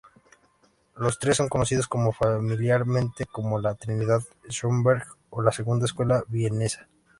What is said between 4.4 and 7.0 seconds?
Schoenberg, o la Segunda Escuela Vienesa.